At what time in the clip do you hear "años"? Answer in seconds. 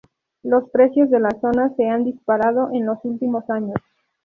3.51-3.77